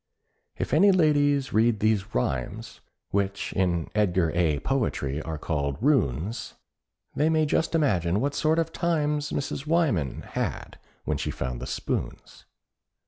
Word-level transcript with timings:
If 0.57 0.73
any 0.73 0.91
ladies 0.91 1.53
read 1.53 1.79
these 1.79 2.15
rhymes, 2.15 2.81
Which 3.11 3.53
in 3.53 3.87
Edgar 3.93 4.31
A. 4.33 4.57
Poetry 4.61 5.21
are 5.21 5.37
called 5.37 5.77
"runes," 5.79 6.55
They 7.15 7.29
may 7.29 7.45
just 7.45 7.75
imagine 7.75 8.19
what 8.19 8.33
sort 8.33 8.57
of 8.57 8.73
times 8.73 9.31
Mrs. 9.31 9.67
Wyman 9.67 10.23
had 10.23 10.79
when 11.05 11.17
she 11.19 11.29
found 11.29 11.61
the 11.61 11.67
spoons! 11.67 12.45